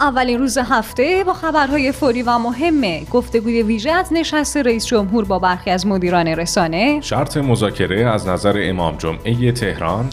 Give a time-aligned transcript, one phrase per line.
[0.00, 3.04] اولین روز هفته با خبرهای فوری و مهمه.
[3.10, 7.00] گفتگوی ویژه از نشست رئیس جمهور با برخی از مدیران رسانه.
[7.00, 10.10] شرط مذاکره از نظر امام جمعه تهران.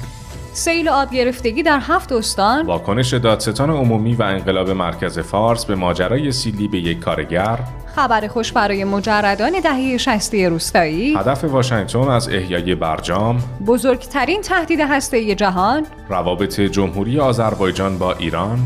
[0.53, 2.65] سیل آب گرفتگی در هفت استان.
[2.65, 7.59] واکنش دادستان عمومی و انقلاب مرکز فارس به ماجرای سیلی به یک کارگر.
[7.95, 11.15] خبر خوش برای مجردان دهه 60 روستایی.
[11.17, 13.39] هدف واشنگتن از احیای برجام.
[13.65, 15.85] بزرگترین تهدید هسته جهان.
[16.09, 18.59] روابط جمهوری آذربایجان با ایران.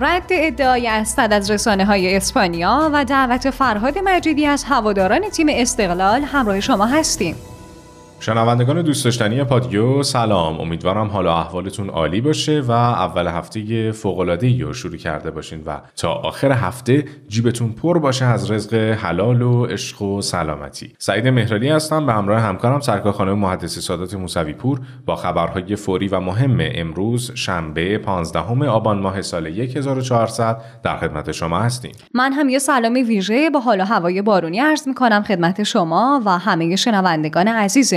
[0.00, 6.22] رد ادعای اسد از رسانه های اسپانیا و دعوت فرهاد مجیدی از هواداران تیم استقلال
[6.22, 7.36] همراه شما هستیم.
[8.20, 10.60] شنوندگان دوست داشتنی پادیو سلام.
[10.60, 15.80] امیدوارم حالا احوالتون عالی باشه و اول هفته فوق العاده رو شروع کرده باشین و
[15.96, 20.92] تا آخر هفته جیبتون پر باشه از رزق حلال و عشق و سلامتی.
[20.98, 26.08] سعید مهرالی هستم به همراه همکارم سرکار خانم محدث سادات موسوی پور با خبرهای فوری
[26.08, 31.92] و مهم امروز شنبه 15 آبان ماه سال 1400 در خدمت شما هستیم.
[32.14, 36.76] من هم یه سلام ویژه با حال هوای بارونی عرض می‌کنم خدمت شما و همه
[36.76, 37.48] شنوندگان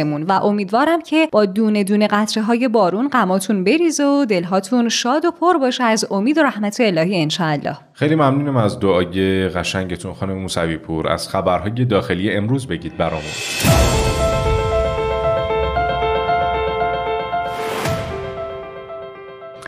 [0.10, 5.26] عزیزمون و امیدوارم که با دونه دونه قطره های بارون غماتون بریزه و دلهاتون شاد
[5.26, 7.78] و پر باشه از امید و رحمت الهی انشاءالله.
[7.94, 11.08] خیلی ممنونم از دعای قشنگتون خانم موسوی پور.
[11.08, 14.19] از خبرهای داخلی امروز بگید برامون.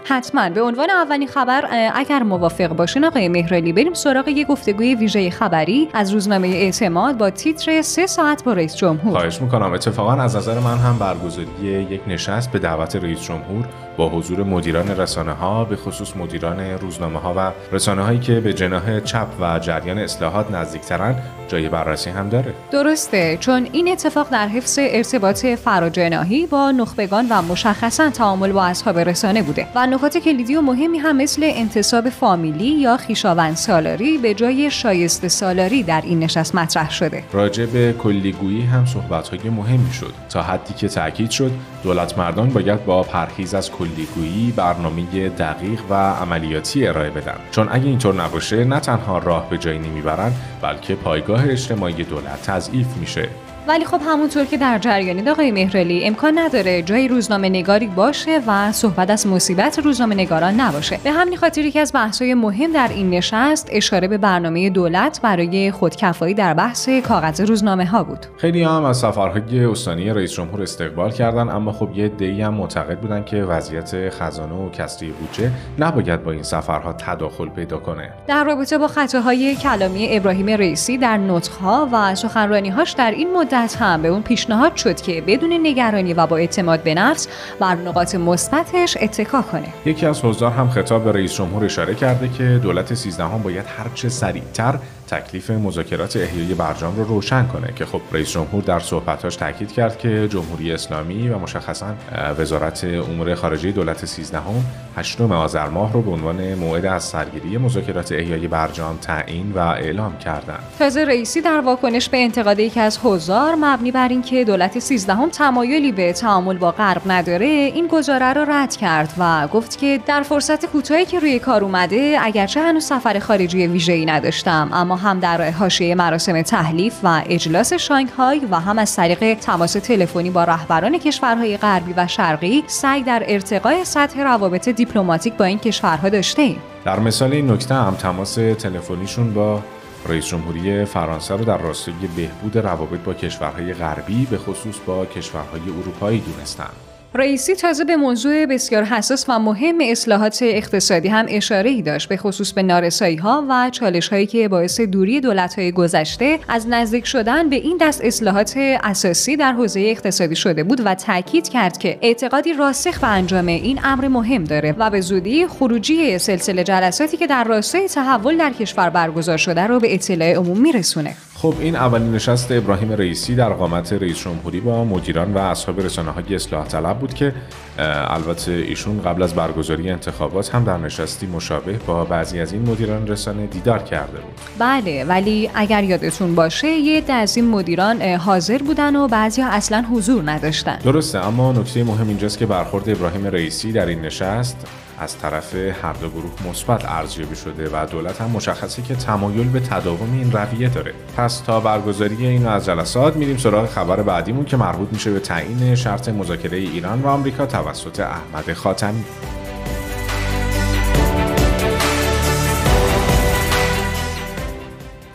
[0.04, 0.50] حتما.
[0.50, 5.90] به عنوان اولین خبر اگر موافق باشین آقای مهرالی بریم سراغ یک گفتگوی ویژه خبری
[5.94, 9.12] از روزنامه اعتماد با تیتر سه ساعت با رئیس جمهور.
[9.12, 9.74] خواهش می‌کنم.
[9.74, 11.48] اتفاقا از نظر من هم برگزاری
[11.90, 13.66] یک نشست به دعوت رئیس جمهور
[13.98, 18.54] با حضور مدیران رسانه ها به خصوص مدیران روزنامه ها و رسانه هایی که به
[18.54, 21.16] جناح چپ و جریان اصلاحات نزدیکترن
[21.48, 22.54] جای بررسی هم داره.
[22.72, 23.38] درسته.
[23.40, 29.42] چون این اتفاق در حفظ ارتباط فراجناهی با نخبگان و مشخصا تعامل با اصحاب رسانه
[29.42, 34.72] بوده و نکات کلیدی و مهمی هم مثل انتصاب فامیلی یا خیشاوند سالاری به جای
[34.72, 37.24] شایسته سالاری در این نشست مطرح شده.
[37.34, 40.14] راجع به کلیگویی هم صحبت مهمی شد.
[40.30, 41.52] تا حدی که تاکید شد
[41.84, 47.38] دولت مردان باید با پرهیز از کلیگویی برنامه دقیق و عملیاتی ارائه بدن.
[47.52, 50.32] چون اگه اینطور نباشه نه تنها راه به جایی نمی‌برن
[50.62, 53.30] بلکه پایگاه اجتماعی دولت تضعیف میشه.
[53.68, 58.72] ولی خب همونطور که در جریانید آقای مهرلی امکان نداره جای روزنامه نگاری باشه و
[58.72, 61.00] صحبت از مصیبت روزنامه نگاران نباشه.
[61.04, 65.72] به همین خاطر که از بحث‌های مهم در این نشست اشاره به برنامه دولت برای
[65.72, 68.26] خودکفایی در بحث کاغذ روزنامه ها بود.
[68.38, 73.00] خیلی هم از سفرهای استانی رئیس جمهور استقبال کردن اما خب یه دی هم معتقد
[73.00, 78.10] بودن که وضعیت خزانه و کسری بودجه نباید با این سفرها تداخل پیدا کنه.
[78.28, 83.76] در رابطه با خطاهای کلامی ابراهیم رئیسی در نطقها و سخنرانیهاش در این مدت مدت
[83.76, 84.02] هم.
[84.02, 87.28] به اون پیشنهاد شد که بدون نگرانی و با اعتماد به نفس
[87.60, 89.68] بر نقاط مثبتش اتکا کنه.
[89.86, 94.10] یکی از حضار هم خطاب به رئیس جمهور اشاره کرده که دولت سیزدهم باید هرچه
[94.10, 94.80] سریعتر
[95.12, 99.98] تکلیف مذاکرات احیای برجام رو روشن کنه که خب رئیس جمهور در صحبتاش تاکید کرد
[99.98, 101.96] که جمهوری اسلامی و مشخصا
[102.38, 104.64] وزارت امور خارجه دولت 13 هم
[104.98, 110.18] هشتم آذر ماه رو به عنوان موعد از سرگیری مذاکرات احیای برجام تعیین و اعلام
[110.18, 110.64] کردند.
[110.80, 115.30] تازه رئیسی در واکنش به انتقاد یکی از حضار مبنی بر اینکه دولت 13 هم
[115.30, 120.22] تمایلی به تعامل با غرب نداره این گزاره را رد کرد و گفت که در
[120.22, 125.52] فرصت کوتاهی که روی کار اومده اگرچه هنوز سفر خارجی ویژه‌ای نداشتم اما هم در
[125.52, 131.58] حاشیه مراسم تحلیف و اجلاس شانگهای و هم از طریق تماس تلفنی با رهبران کشورهای
[131.58, 136.62] غربی و شرقی سعی در ارتقای سطح روابط دیپلماتیک با این کشورها داشته ایم.
[136.86, 139.62] در مثال این نکته هم تماس تلفنیشون با
[140.06, 145.62] رئیس جمهوری فرانسه رو در راستای بهبود روابط با کشورهای غربی به خصوص با کشورهای
[145.62, 146.91] اروپایی دونستند.
[147.16, 152.18] رئیسی تازه به موضوع بسیار حساس و مهم اصلاحات اقتصادی هم اشاره ای داشت به
[152.18, 157.06] خصوص به نارسایی ها و چالش هایی که باعث دوری دولت های گذشته از نزدیک
[157.06, 161.98] شدن به این دست اصلاحات اساسی در حوزه اقتصادی شده بود و تاکید کرد که
[162.02, 167.28] اعتقادی راسخ به انجام این امر مهم داره و به زودی خروجی سلسله جلساتی که
[167.28, 171.16] در راستای تحول در کشور برگزار شده رو به اطلاع عموم میرسونه.
[171.42, 176.12] خب این اولین نشست ابراهیم رئیسی در قامت رئیس جمهوری با مدیران و اصحاب رسانه
[176.12, 177.34] های اصلاح طلب بود که
[177.78, 183.08] البته ایشون قبل از برگزاری انتخابات هم در نشستی مشابه با بعضی از این مدیران
[183.08, 184.34] رسانه دیدار کرده بود.
[184.60, 189.86] بله ولی اگر یادتون باشه یه از این مدیران حاضر بودن و بعضی ها اصلا
[189.92, 190.78] حضور نداشتن.
[190.78, 194.68] درسته اما نکته مهم اینجاست که برخورد ابراهیم رئیسی در این نشست
[195.02, 199.60] از طرف هر دو گروه مثبت ارزیابی شده و دولت هم مشخصه که تمایل به
[199.60, 200.94] تداوم این رویه داره.
[201.18, 205.76] پس تا برگزاری این از جلسات میریم سراغ خبر بعدیمون که مربوط میشه به تعیین
[205.76, 209.04] شرط مذاکره ایران و آمریکا توسط احمد خاتمی.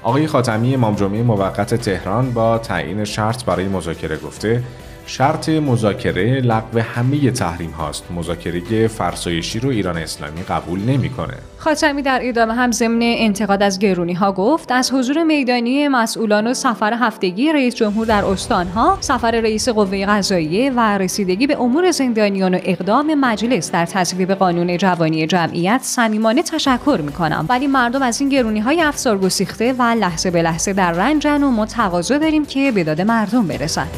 [0.02, 4.62] آقای خاتمی امام جمعه موقت تهران با تعیین شرط برای مذاکره گفته
[5.06, 8.04] شرط مذاکره لغو همه تحریم هاست.
[8.14, 11.34] مذاکره فرسایشی رو ایران اسلامی قبول نمی‌کنه.
[11.58, 16.54] خاتمی در ادامه هم ضمن انتقاد از گرونی ها گفت از حضور میدانی مسئولان و
[16.54, 22.54] سفر هفتگی رئیس جمهور در استانها سفر رئیس قوه قضاییه و رسیدگی به امور زندانیان
[22.54, 27.46] و اقدام مجلس در تصویب قانون جوانی جمعیت صمیمانه تشکر می‌کنم.
[27.48, 31.50] ولی مردم از این گرونی های افسار گسیخته و لحظه به لحظه در رنجن و
[31.50, 33.90] ما تقاضا داریم که به داد مردم برسند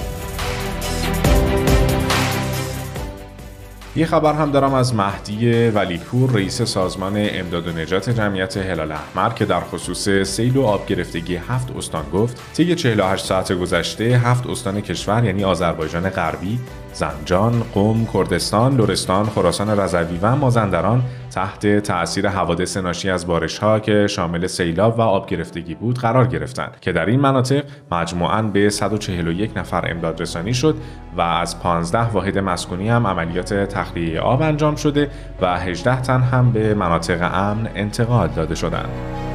[3.99, 9.31] یه خبر هم دارم از مهدی ولیپور رئیس سازمان امداد و نجات جمعیت هلال احمر
[9.31, 14.47] که در خصوص سیل و آب گرفتگی هفت استان گفت طی 48 ساعت گذشته هفت
[14.47, 16.59] استان کشور یعنی آذربایجان غربی
[16.99, 24.07] زنجان، قم، کردستان، لرستان، خراسان رضوی و مازندران تحت تأثیر حوادث ناشی از بارشها که
[24.07, 29.51] شامل سیلاب و آب گرفتگی بود قرار گرفتند که در این مناطق مجموعاً به 141
[29.57, 30.77] نفر امداد رسانی شد
[31.17, 35.11] و از 15 واحد مسکونی هم عملیات تخلیه آب انجام شده
[35.41, 39.28] و 18 تن هم به مناطق امن انتقال داده شدند.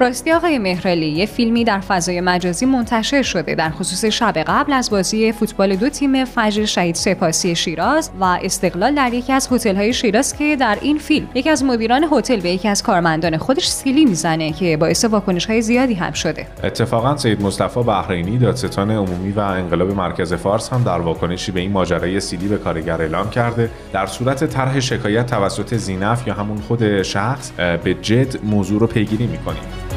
[0.00, 4.90] راستی آقای مهرالی یه فیلمی در فضای مجازی منتشر شده در خصوص شب قبل از
[4.90, 10.36] بازی فوتبال دو تیم فجر شهید سپاسی شیراز و استقلال در یکی از هتل‌های شیراز
[10.36, 14.52] که در این فیلم یکی از مدیران هتل به یکی از کارمندان خودش سیلی می‌زنه
[14.52, 16.46] که باعث واکنش‌های زیادی هم شده.
[16.64, 21.72] اتفاقا سید مصطفی بحرینی دادستان عمومی و انقلاب مرکز فارس هم در واکنشی به این
[21.72, 23.70] ماجرای سیلی به کارگر اعلام کرده.
[23.92, 27.50] در صورت طرح شکایت توسط زینف یا همون خود شخص
[27.84, 29.89] به جد موضوع رو پیگیری می‌کنیم.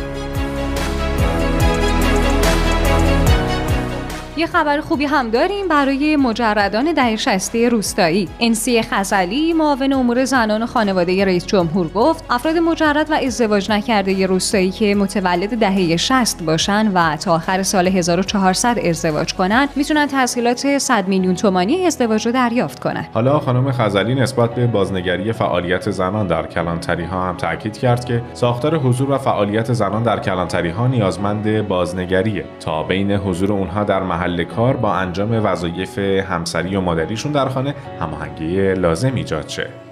[4.38, 8.30] یه خبر خوبی هم داریم برای مجردان دهه 60 روستایی.
[8.40, 14.26] انسی خزلی معاون امور زنان و خانواده رئیس جمهور گفت افراد مجرد و ازدواج نکرده
[14.26, 20.78] روستایی که متولد دهه 60 باشن و تا آخر سال 1400 ازدواج کنن می‌تونن تسهیلات
[20.78, 23.06] 100 میلیون تومانی ازدواج رو دریافت کنن.
[23.14, 28.22] حالا خانم خزلی نسبت به بازنگری فعالیت زنان در کلانتری ها هم تاکید کرد که
[28.34, 32.46] ساختار حضور و فعالیت زنان در کلانتری ها نیازمند بازنگریه.
[32.60, 37.50] تا بین حضور اونها در محل محل کار با انجام وظایف همسری و مادریشون در
[37.50, 39.83] خانه هماهنگی لازم ایجاد شه.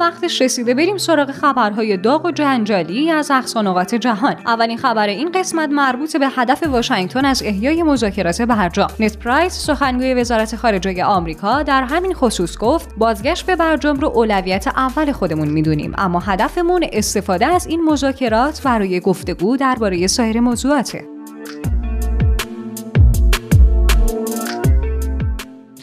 [0.00, 4.36] وقتش رسیده بریم سراغ خبرهای داغ و جنجالی از اقصانقات جهان.
[4.46, 8.88] اولین خبر این قسمت مربوط به هدف واشنگتن از احیای مذاکرات برجام.
[9.00, 14.68] نت پرایس سخنگوی وزارت خارجه آمریکا در همین خصوص گفت بازگشت به برجام رو اولویت
[14.68, 15.92] اول خودمون می‌دونیم.
[15.98, 21.17] اما هدفمون استفاده از این مذاکرات برای گفتگو درباره سایر موضوعاته.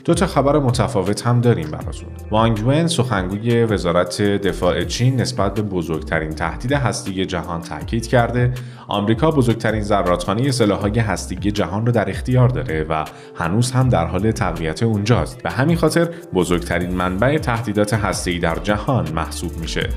[0.05, 2.09] دو تا خبر متفاوت هم داریم براتون.
[2.31, 8.53] وانگ ون سخنگوی وزارت دفاع چین نسبت به بزرگترین تهدید هستی جهان تاکید کرده
[8.87, 13.05] آمریکا بزرگترین زراتخانه سلاح‌های هستگی جهان رو در اختیار داره و
[13.35, 15.43] هنوز هم در حال تقویت اونجاست.
[15.43, 19.89] به همین خاطر بزرگترین منبع تهدیدات هسته‌ای در جهان محسوب میشه.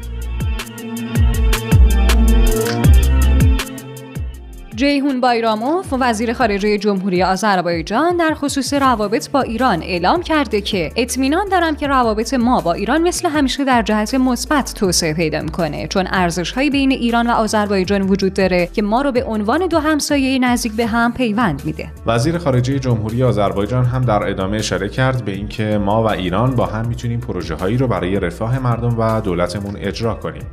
[4.79, 11.49] جیهون بایراموف وزیر خارجه جمهوری آذربایجان در خصوص روابط با ایران اعلام کرده که اطمینان
[11.49, 15.87] دارم که روابط ما با ایران مثل همیشه در جهت مثبت توسعه پیدا می‌کنه.
[15.87, 20.39] چون ارزشهایی بین ایران و آذربایجان وجود داره که ما رو به عنوان دو همسایه
[20.39, 21.89] نزدیک به هم پیوند میده.
[22.07, 26.67] وزیر خارجه جمهوری آذربایجان هم در ادامه اشاره کرد به اینکه ما و ایران با
[26.67, 30.45] هم می‌تونیم پروژه هایی رو برای رفاه مردم و دولتمون اجرا کنیم.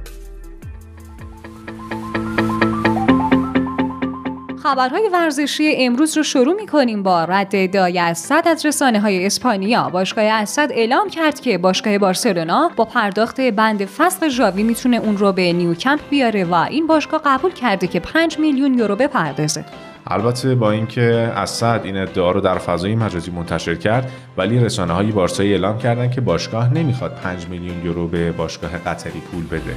[4.66, 9.90] خبرهای ورزشی امروز رو شروع می کنیم با رد ادعای اسد از رسانه های اسپانیا.
[9.90, 15.32] باشگاه اسد اعلام کرد که باشگاه بارسلونا با پرداخت بند فصل ژاوی می‌تونه اون رو
[15.32, 19.66] به نیوکمپ بیاره و این باشگاه قبول کرده که 5 میلیون یورو بپردازه.
[20.08, 21.04] البته با اینکه
[21.36, 26.12] اسد این ادعا رو در فضای مجازی منتشر کرد ولی رسانه های بارسایی اعلام کردند
[26.12, 29.76] که باشگاه نمی‌خواد 5 میلیون یورو به باشگاه قطری پول بده.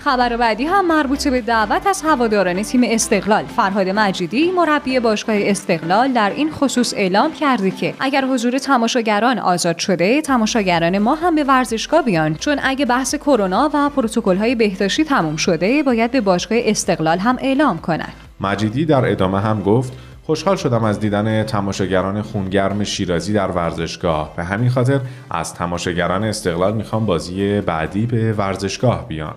[0.00, 3.44] خبر بعدی هم مربوط به دعوت از هواداران تیم استقلال.
[3.44, 9.78] فرهاد مجیدی مربی باشگاه استقلال در این خصوص اعلام کرده که اگر حضور تماشاگران آزاد
[9.78, 12.34] شده تماشاگران ما هم به ورزشگاه بیان.
[12.34, 13.90] چون اگه بحث کرونا و
[14.38, 19.62] های بهداشتی تموم شده باید به باشگاه استقلال هم اعلام کنند مجیدی در ادامه هم
[19.62, 19.92] گفت
[20.26, 24.36] خوشحال شدم از دیدن تماشاگران خونگرم شیرازی در ورزشگاه.
[24.36, 29.34] به همین خاطر از تماشاگران استقلال می‌خوام بازی بعدی به ورزشگاه بیان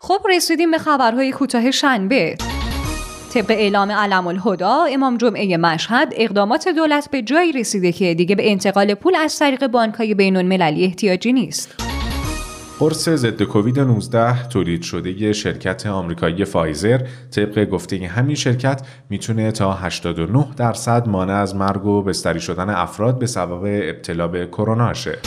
[0.00, 2.36] خب رسیدیم به خبرهای کوتاه شنبه
[3.34, 8.50] طبق اعلام علم الهدا امام جمعه مشهد اقدامات دولت به جایی رسیده که دیگه به
[8.50, 11.74] انتقال پول از طریق بانکهای بین المللی احتیاجی نیست.
[12.78, 17.00] قرص ضد کووید 19 تولید شده شرکت آمریکایی فایزر
[17.30, 23.18] طبق گفته همین شرکت می‌تونه تا 89 درصد مانع از مرگ و بستری شدن افراد
[23.18, 25.18] به سبب ابتلا به کرونا شه.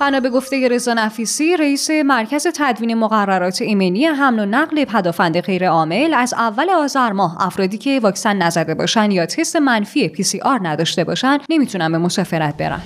[0.00, 5.68] بنا به گفته رضا نفیسی رئیس مرکز تدوین مقررات ایمنی حمل و نقل پدافند غیر
[5.68, 11.04] عامل از اول آذر ماه افرادی که واکسن نزده باشن یا تست منفی PCR نداشته
[11.04, 12.82] باشن نمی‌تونن به مسافرت برن.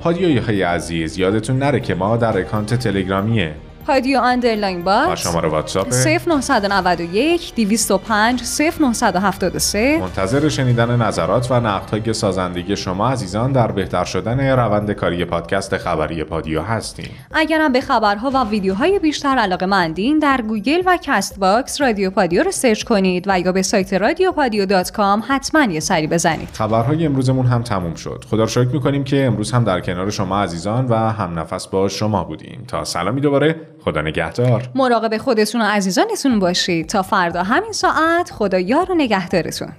[0.00, 3.54] پادیوی عزیز یادتون نره که ما در اکانت تلگرامیه.
[3.88, 8.42] پادیو underline و box شماره واتساپ 0991 205
[8.82, 15.76] 0973 منتظر شنیدن نظرات و نقدهای سازنده‌ی شما عزیزان در بهتر شدن روند کاری پادکست
[15.76, 17.10] خبری پادیو هستیم.
[17.32, 22.50] اگرم به خبرها و ویدیوهای بیشتر علاقه مندین در گوگل و Castbox رادیو پادیو رو
[22.50, 26.48] search کنید و یا به سایت رادیو پادیو dot com حتما یه سری بزنید.
[26.52, 28.24] خبرهای امروزمون هم تموم شد.
[28.30, 31.88] خدا رو شکر می‌کنیم که امروز هم در کنار شما عزیزان و هم نفس با
[31.88, 32.64] شما بودیم.
[32.68, 33.56] تا سلامی دوباره.
[33.88, 34.68] خدا نگهدار.
[34.74, 36.86] مراقب خودتون و عزیزانتون باشید.
[36.86, 39.72] تا فردا همین ساعت خدا یار و نگهدارتون.